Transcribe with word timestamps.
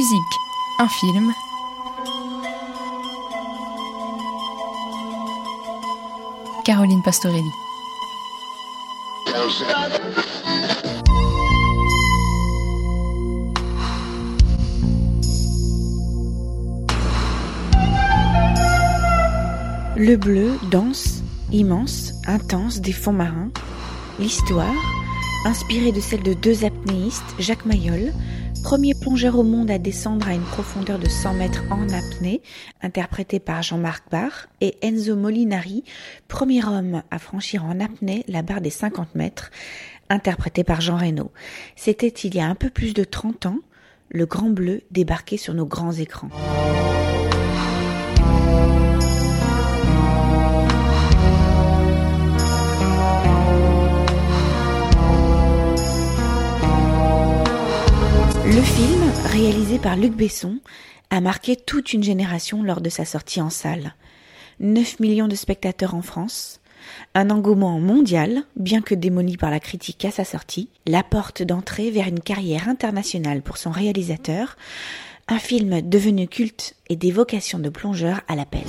Musique, 0.00 0.36
un 0.78 0.88
film. 0.88 1.34
Caroline 6.64 7.02
Pastorelli. 7.02 7.50
Le 19.96 20.16
bleu 20.16 20.58
dense, 20.70 21.22
immense, 21.52 22.14
intense 22.26 22.80
des 22.80 22.92
fonds 22.92 23.12
marins. 23.12 23.50
L'histoire, 24.18 24.64
inspirée 25.44 25.92
de 25.92 26.00
celle 26.00 26.22
de 26.22 26.32
deux 26.32 26.64
apnéistes, 26.64 27.34
Jacques 27.38 27.66
Mayol, 27.66 28.14
premier 28.62 28.94
plongeur 28.94 29.38
au 29.38 29.42
monde 29.42 29.70
à 29.70 29.78
descendre 29.78 30.28
à 30.28 30.34
une 30.34 30.42
profondeur 30.42 30.98
de 30.98 31.08
100 31.08 31.34
mètres 31.34 31.64
en 31.70 31.88
apnée, 31.88 32.42
interprété 32.82 33.40
par 33.40 33.62
Jean-Marc 33.62 34.04
Barr, 34.10 34.46
et 34.60 34.76
Enzo 34.82 35.16
Molinari, 35.16 35.84
premier 36.28 36.64
homme 36.64 37.02
à 37.10 37.18
franchir 37.18 37.64
en 37.64 37.80
apnée 37.80 38.24
la 38.28 38.42
barre 38.42 38.60
des 38.60 38.70
50 38.70 39.14
mètres, 39.14 39.50
interprété 40.08 40.64
par 40.64 40.80
Jean 40.80 40.96
Reno. 40.96 41.30
C'était 41.76 42.08
il 42.08 42.34
y 42.34 42.40
a 42.40 42.46
un 42.46 42.54
peu 42.54 42.70
plus 42.70 42.94
de 42.94 43.04
30 43.04 43.46
ans, 43.46 43.58
le 44.10 44.26
Grand 44.26 44.50
Bleu 44.50 44.82
débarquait 44.90 45.36
sur 45.36 45.54
nos 45.54 45.66
grands 45.66 45.92
écrans. 45.92 46.30
Réalisé 59.40 59.78
par 59.78 59.96
Luc 59.96 60.12
Besson, 60.12 60.58
a 61.08 61.22
marqué 61.22 61.56
toute 61.56 61.94
une 61.94 62.02
génération 62.02 62.62
lors 62.62 62.82
de 62.82 62.90
sa 62.90 63.06
sortie 63.06 63.40
en 63.40 63.48
salle. 63.48 63.94
9 64.60 65.00
millions 65.00 65.28
de 65.28 65.34
spectateurs 65.34 65.94
en 65.94 66.02
France, 66.02 66.60
un 67.14 67.30
engouement 67.30 67.80
mondial, 67.80 68.42
bien 68.56 68.82
que 68.82 68.94
démoli 68.94 69.38
par 69.38 69.50
la 69.50 69.58
critique 69.58 70.04
à 70.04 70.10
sa 70.10 70.24
sortie, 70.24 70.68
la 70.86 71.02
porte 71.02 71.42
d'entrée 71.42 71.90
vers 71.90 72.06
une 72.06 72.20
carrière 72.20 72.68
internationale 72.68 73.40
pour 73.40 73.56
son 73.56 73.70
réalisateur, 73.70 74.58
un 75.26 75.38
film 75.38 75.80
devenu 75.80 76.28
culte 76.28 76.74
et 76.90 76.96
des 76.96 77.10
vocations 77.10 77.58
de 77.58 77.70
plongeur 77.70 78.20
à 78.28 78.36
l'appel. 78.36 78.66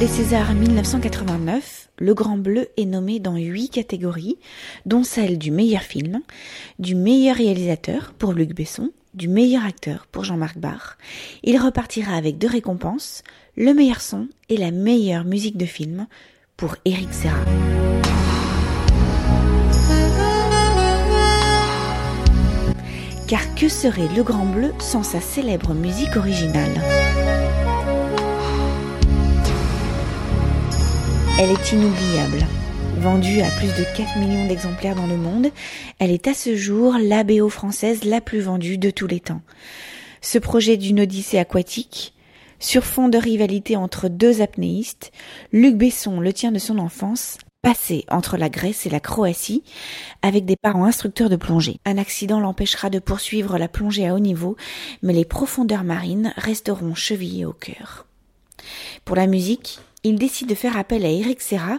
Des 0.00 0.06
Césars 0.06 0.54
1989, 0.54 1.90
Le 1.98 2.14
Grand 2.14 2.38
Bleu 2.38 2.68
est 2.78 2.86
nommé 2.86 3.20
dans 3.20 3.36
huit 3.36 3.68
catégories, 3.68 4.38
dont 4.86 5.02
celle 5.02 5.36
du 5.36 5.50
meilleur 5.50 5.82
film, 5.82 6.22
du 6.78 6.94
meilleur 6.94 7.36
réalisateur 7.36 8.14
pour 8.16 8.32
Luc 8.32 8.54
Besson, 8.54 8.92
du 9.12 9.28
meilleur 9.28 9.62
acteur 9.62 10.06
pour 10.10 10.24
Jean-Marc 10.24 10.56
Barr. 10.56 10.96
Il 11.42 11.58
repartira 11.58 12.14
avec 12.14 12.38
deux 12.38 12.48
récompenses, 12.48 13.22
le 13.58 13.74
meilleur 13.74 14.00
son 14.00 14.28
et 14.48 14.56
la 14.56 14.70
meilleure 14.70 15.24
musique 15.24 15.58
de 15.58 15.66
film 15.66 16.06
pour 16.56 16.76
Eric 16.86 17.12
Serra. 17.12 17.44
Car 23.28 23.54
que 23.54 23.68
serait 23.68 24.08
Le 24.16 24.22
Grand 24.22 24.46
Bleu 24.46 24.72
sans 24.78 25.02
sa 25.02 25.20
célèbre 25.20 25.74
musique 25.74 26.16
originale? 26.16 26.99
Elle 31.42 31.52
est 31.52 31.72
inoubliable. 31.72 32.46
Vendue 32.98 33.40
à 33.40 33.48
plus 33.52 33.68
de 33.68 33.96
4 33.96 34.18
millions 34.18 34.46
d'exemplaires 34.46 34.94
dans 34.94 35.06
le 35.06 35.16
monde, 35.16 35.46
elle 35.98 36.10
est 36.10 36.28
à 36.28 36.34
ce 36.34 36.54
jour 36.54 36.96
la 37.00 37.24
BO 37.24 37.48
française 37.48 38.04
la 38.04 38.20
plus 38.20 38.40
vendue 38.40 38.76
de 38.76 38.90
tous 38.90 39.06
les 39.06 39.20
temps. 39.20 39.40
Ce 40.20 40.36
projet 40.36 40.76
d'une 40.76 41.00
odyssée 41.00 41.38
aquatique, 41.38 42.12
sur 42.58 42.84
fond 42.84 43.08
de 43.08 43.16
rivalité 43.16 43.74
entre 43.74 44.10
deux 44.10 44.42
apnéistes, 44.42 45.12
Luc 45.50 45.76
Besson 45.76 46.20
le 46.20 46.34
tient 46.34 46.52
de 46.52 46.58
son 46.58 46.78
enfance, 46.78 47.38
passé 47.62 48.04
entre 48.10 48.36
la 48.36 48.50
Grèce 48.50 48.84
et 48.84 48.90
la 48.90 49.00
Croatie, 49.00 49.62
avec 50.20 50.44
des 50.44 50.56
parents 50.60 50.84
instructeurs 50.84 51.30
de 51.30 51.36
plongée. 51.36 51.78
Un 51.86 51.96
accident 51.96 52.38
l'empêchera 52.38 52.90
de 52.90 52.98
poursuivre 52.98 53.56
la 53.56 53.68
plongée 53.68 54.06
à 54.06 54.14
haut 54.14 54.18
niveau, 54.18 54.58
mais 55.02 55.14
les 55.14 55.24
profondeurs 55.24 55.84
marines 55.84 56.34
resteront 56.36 56.94
chevillées 56.94 57.46
au 57.46 57.54
cœur. 57.54 58.04
Pour 59.06 59.16
la 59.16 59.26
musique, 59.26 59.80
il 60.04 60.18
décide 60.18 60.48
de 60.48 60.54
faire 60.54 60.76
appel 60.76 61.04
à 61.04 61.10
Eric 61.10 61.40
Serra, 61.40 61.78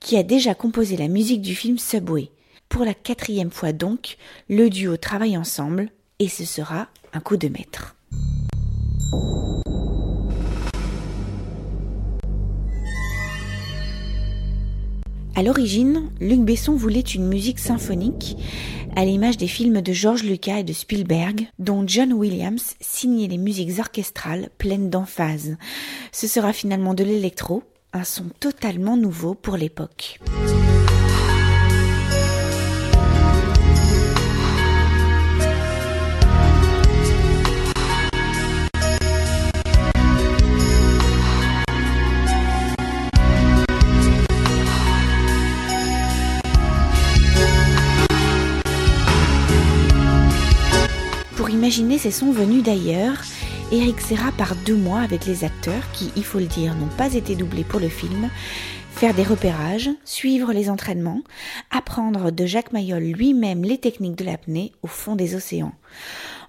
qui 0.00 0.16
a 0.16 0.22
déjà 0.22 0.54
composé 0.54 0.96
la 0.96 1.08
musique 1.08 1.42
du 1.42 1.54
film 1.54 1.78
Subway. 1.78 2.30
Pour 2.68 2.84
la 2.84 2.94
quatrième 2.94 3.50
fois 3.50 3.72
donc, 3.72 4.16
le 4.48 4.68
duo 4.70 4.96
travaille 4.96 5.36
ensemble, 5.36 5.90
et 6.18 6.28
ce 6.28 6.44
sera 6.44 6.88
un 7.12 7.20
coup 7.20 7.36
de 7.36 7.48
maître. 7.48 7.96
À 15.36 15.42
l'origine, 15.42 16.08
Luc 16.18 16.40
Besson 16.40 16.76
voulait 16.76 17.00
une 17.00 17.28
musique 17.28 17.58
symphonique, 17.58 18.38
à 18.96 19.04
l'image 19.04 19.36
des 19.36 19.46
films 19.46 19.82
de 19.82 19.92
George 19.92 20.22
Lucas 20.22 20.60
et 20.60 20.64
de 20.64 20.72
Spielberg, 20.72 21.48
dont 21.58 21.84
John 21.86 22.14
Williams 22.14 22.74
signait 22.80 23.28
les 23.28 23.36
musiques 23.36 23.78
orchestrales 23.78 24.48
pleines 24.56 24.88
d'emphase. 24.88 25.58
Ce 26.10 26.26
sera 26.26 26.54
finalement 26.54 26.94
de 26.94 27.04
l'électro, 27.04 27.64
un 27.92 28.04
son 28.04 28.24
totalement 28.40 28.96
nouveau 28.96 29.34
pour 29.34 29.58
l'époque. 29.58 30.20
Imaginer 51.66 51.98
ces 51.98 52.12
sons 52.12 52.30
venus 52.30 52.62
d'ailleurs, 52.62 53.16
Eric 53.72 54.00
Serra 54.00 54.30
part 54.30 54.54
deux 54.64 54.76
mois 54.76 55.00
avec 55.00 55.26
les 55.26 55.42
acteurs 55.42 55.82
qui, 55.92 56.12
il 56.14 56.22
faut 56.22 56.38
le 56.38 56.46
dire, 56.46 56.76
n'ont 56.76 56.86
pas 56.96 57.14
été 57.14 57.34
doublés 57.34 57.64
pour 57.64 57.80
le 57.80 57.88
film, 57.88 58.30
faire 58.92 59.14
des 59.14 59.24
repérages, 59.24 59.90
suivre 60.04 60.52
les 60.52 60.70
entraînements, 60.70 61.22
apprendre 61.72 62.30
de 62.30 62.46
Jacques 62.46 62.70
Mayol 62.70 63.02
lui-même 63.02 63.64
les 63.64 63.78
techniques 63.78 64.14
de 64.14 64.22
l'apnée 64.22 64.70
au 64.84 64.86
fond 64.86 65.16
des 65.16 65.34
océans. 65.34 65.72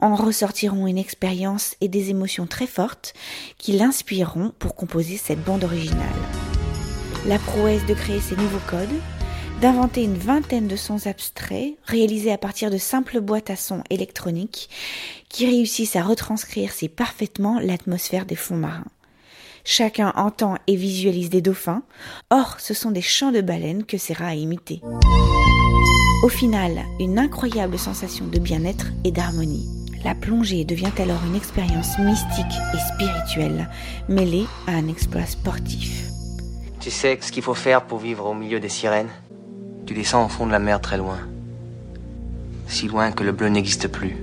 En 0.00 0.14
ressortiront 0.14 0.86
une 0.86 0.96
expérience 0.96 1.76
et 1.82 1.88
des 1.88 2.08
émotions 2.08 2.46
très 2.46 2.66
fortes 2.66 3.12
qui 3.58 3.72
l'inspireront 3.72 4.54
pour 4.58 4.74
composer 4.74 5.18
cette 5.18 5.44
bande 5.44 5.64
originale. 5.64 6.08
La 7.26 7.38
prouesse 7.38 7.84
de 7.84 7.92
créer 7.92 8.20
ces 8.20 8.36
nouveaux 8.36 8.62
codes, 8.66 8.88
d'inventer 9.62 10.02
une 10.02 10.18
vingtaine 10.18 10.66
de 10.66 10.74
sons 10.74 11.06
abstraits 11.06 11.76
réalisés 11.84 12.32
à 12.32 12.36
partir 12.36 12.68
de 12.68 12.78
simples 12.78 13.20
boîtes 13.20 13.48
à 13.48 13.54
sons 13.54 13.84
électroniques 13.90 14.68
qui 15.28 15.46
réussissent 15.46 15.94
à 15.94 16.02
retranscrire 16.02 16.72
si 16.72 16.88
parfaitement 16.88 17.60
l'atmosphère 17.60 18.26
des 18.26 18.34
fonds 18.34 18.56
marins. 18.56 18.90
Chacun 19.64 20.12
entend 20.16 20.56
et 20.66 20.74
visualise 20.74 21.30
des 21.30 21.42
dauphins, 21.42 21.84
or 22.30 22.56
ce 22.58 22.74
sont 22.74 22.90
des 22.90 23.02
chants 23.02 23.30
de 23.30 23.40
baleines 23.40 23.84
que 23.84 23.98
Serra 23.98 24.26
a 24.26 24.34
imités. 24.34 24.80
Au 26.24 26.28
final, 26.28 26.82
une 26.98 27.20
incroyable 27.20 27.78
sensation 27.78 28.26
de 28.26 28.40
bien-être 28.40 28.86
et 29.04 29.12
d'harmonie. 29.12 29.68
La 30.02 30.16
plongée 30.16 30.64
devient 30.64 30.90
alors 30.98 31.24
une 31.24 31.36
expérience 31.36 32.00
mystique 32.00 32.58
et 32.74 32.94
spirituelle, 32.94 33.70
mêlée 34.08 34.46
à 34.66 34.72
un 34.72 34.88
exploit 34.88 35.26
sportif. 35.26 36.08
Tu 36.80 36.90
sais 36.90 37.16
ce 37.20 37.30
qu'il 37.30 37.44
faut 37.44 37.54
faire 37.54 37.86
pour 37.86 37.98
vivre 37.98 38.26
au 38.26 38.34
milieu 38.34 38.58
des 38.58 38.68
sirènes? 38.68 39.10
Tu 39.92 39.98
descends 39.98 40.24
au 40.24 40.28
fond 40.30 40.46
de 40.46 40.52
la 40.52 40.58
mer 40.58 40.80
très 40.80 40.96
loin. 40.96 41.18
Si 42.66 42.88
loin 42.88 43.12
que 43.12 43.24
le 43.24 43.32
bleu 43.32 43.48
n'existe 43.48 43.88
plus. 43.88 44.16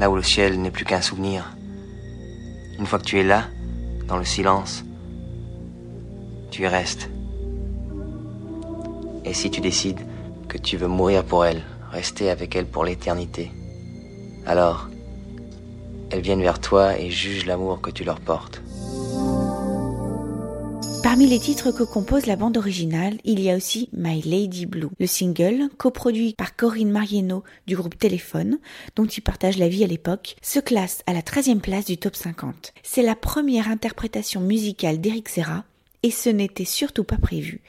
Là 0.00 0.10
où 0.10 0.16
le 0.16 0.22
ciel 0.24 0.60
n'est 0.60 0.72
plus 0.72 0.84
qu'un 0.84 1.00
souvenir. 1.00 1.54
Une 2.80 2.86
fois 2.86 2.98
que 2.98 3.04
tu 3.04 3.20
es 3.20 3.22
là, 3.22 3.44
dans 4.08 4.16
le 4.16 4.24
silence, 4.24 4.84
tu 6.50 6.62
y 6.62 6.66
restes. 6.66 7.08
Et 9.24 9.32
si 9.32 9.48
tu 9.48 9.60
décides 9.60 10.00
que 10.48 10.58
tu 10.58 10.76
veux 10.76 10.88
mourir 10.88 11.22
pour 11.22 11.44
elle, 11.44 11.62
rester 11.92 12.30
avec 12.30 12.56
elle 12.56 12.66
pour 12.66 12.84
l'éternité, 12.84 13.52
alors 14.44 14.88
elles 16.10 16.22
viennent 16.22 16.42
vers 16.42 16.58
toi 16.58 16.98
et 16.98 17.10
jugent 17.10 17.46
l'amour 17.46 17.80
que 17.80 17.92
tu 17.92 18.02
leur 18.02 18.18
portes. 18.18 18.60
Parmi 21.10 21.26
les 21.26 21.40
titres 21.40 21.72
que 21.72 21.82
compose 21.82 22.26
la 22.26 22.36
bande 22.36 22.56
originale, 22.56 23.18
il 23.24 23.40
y 23.40 23.50
a 23.50 23.56
aussi 23.56 23.88
My 23.92 24.22
Lady 24.22 24.64
Blue, 24.64 24.90
le 25.00 25.08
single, 25.08 25.68
coproduit 25.76 26.34
par 26.34 26.54
Corinne 26.54 26.92
Marieno 26.92 27.42
du 27.66 27.74
groupe 27.74 27.98
Téléphone, 27.98 28.60
dont 28.94 29.06
il 29.06 29.20
partage 29.20 29.58
la 29.58 29.68
vie 29.68 29.82
à 29.82 29.88
l'époque, 29.88 30.36
se 30.40 30.60
classe 30.60 31.02
à 31.08 31.12
la 31.12 31.22
13e 31.22 31.58
place 31.58 31.84
du 31.84 31.98
top 31.98 32.14
50. 32.14 32.72
C'est 32.84 33.02
la 33.02 33.16
première 33.16 33.68
interprétation 33.68 34.40
musicale 34.40 35.00
d'Eric 35.00 35.28
Serra, 35.28 35.64
et 36.04 36.12
ce 36.12 36.28
n'était 36.28 36.64
surtout 36.64 37.02
pas 37.02 37.18
prévu. 37.18 37.60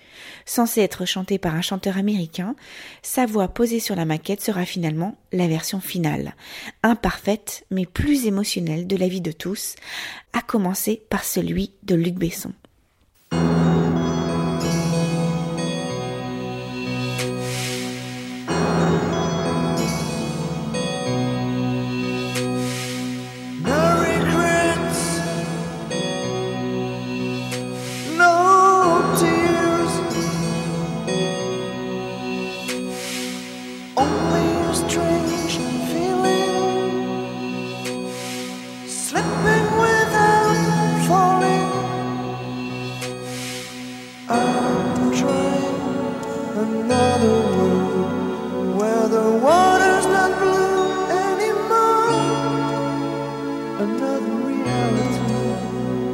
Censé 0.46 0.82
être 0.82 1.06
chanté 1.06 1.40
par 1.40 1.56
un 1.56 1.62
chanteur 1.62 1.98
américain, 1.98 2.56
sa 3.02 3.26
voix 3.26 3.48
posée 3.48 3.80
sur 3.80 3.96
la 3.96 4.06
maquette 4.06 4.42
sera 4.42 4.66
finalement 4.66 5.18
la 5.32 5.48
version 5.48 5.82
finale, 5.82 6.36
imparfaite 6.84 7.66
mais 7.72 7.88
plus 7.88 8.28
émotionnelle 8.28 8.86
de 8.86 8.98
la 8.98 9.08
vie 9.08 9.20
de 9.20 9.32
tous, 9.32 9.78
à 10.32 10.44
commencer 10.44 11.02
par 11.10 11.24
celui 11.24 11.72
de 11.82 11.96
Luc 11.96 12.14
Besson. 12.14 12.54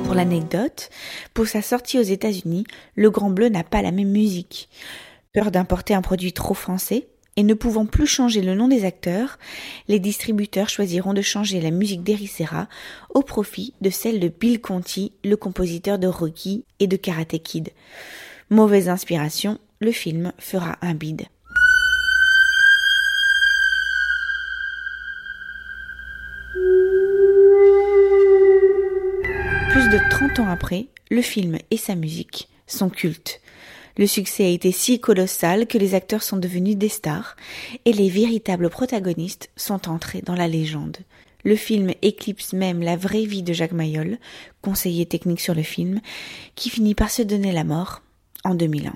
Pour 0.04 0.16
l'anecdote, 0.16 0.90
pour 1.34 1.48
sa 1.48 1.62
sortie 1.62 2.00
aux 2.00 2.04
États-Unis, 2.04 2.66
Le 2.96 3.10
Grand 3.12 3.30
Bleu 3.30 3.50
n'a 3.50 3.64
pas 3.64 3.82
la 3.82 3.92
même 3.92 4.12
musique. 4.12 4.70
Peur 5.34 5.52
d'importer 5.52 5.94
un 5.94 6.02
produit 6.02 6.34
trop 6.34 6.54
français, 6.54 7.08
et 7.38 7.44
ne 7.44 7.54
pouvant 7.54 7.86
plus 7.86 8.08
changer 8.08 8.42
le 8.42 8.56
nom 8.56 8.68
des 8.68 8.84
acteurs, 8.84 9.38
les 9.88 10.00
distributeurs 10.00 10.70
choisiront 10.70 11.14
de 11.14 11.22
changer 11.22 11.62
la 11.62 11.72
musique 11.72 12.04
d'Ericera 12.04 12.68
au 13.14 13.22
profit 13.22 13.74
de 13.80 13.92
celle 13.92 14.20
de 14.20 14.28
Bill 14.28 14.60
Conti, 14.60 15.14
le 15.24 15.38
compositeur 15.38 16.00
de 16.00 16.08
Rocky 16.08 16.66
et 16.80 16.88
de 16.88 16.98
Karate 16.98 17.38
Kid. 17.38 17.70
Mauvaise 18.50 18.90
inspiration, 18.90 19.60
le 19.80 19.92
film 19.92 20.34
fera 20.40 20.78
un 20.82 20.96
bide. 20.96 21.28
Plus 29.70 29.90
de 29.90 30.00
30 30.10 30.40
ans 30.40 30.50
après, 30.50 30.88
le 31.12 31.22
film 31.22 31.60
et 31.70 31.78
sa 31.78 31.94
musique 31.94 32.50
sont 32.66 32.90
cultes. 32.90 33.42
Le 33.98 34.06
succès 34.06 34.46
a 34.46 34.50
été 34.50 34.72
si 34.72 35.00
colossal 35.00 35.66
que 35.66 35.78
les 35.78 35.96
acteurs 35.96 36.24
sont 36.24 36.38
devenus 36.38 36.78
des 36.78 36.90
stars 36.90 37.36
et 37.86 37.94
les 37.94 38.10
véritables 38.10 38.70
protagonistes 38.70 39.50
sont 39.56 39.90
entrés 39.90 40.22
dans 40.22 40.36
la 40.36 40.48
légende. 40.48 40.98
Le 41.44 41.56
film 41.56 41.92
éclipse 42.02 42.54
même 42.54 42.82
la 42.82 42.96
vraie 42.96 43.26
vie 43.26 43.44
de 43.44 43.54
Jacques 43.54 43.72
Mayol, 43.72 44.18
conseiller 44.62 45.06
technique 45.06 45.40
sur 45.40 45.56
le 45.56 45.64
film, 45.64 46.02
qui 46.56 46.70
finit 46.70 46.96
par 46.96 47.10
se 47.10 47.22
donner 47.24 47.52
la 47.52 47.64
mort 47.64 48.02
en 48.44 48.54
2001. 48.54 48.94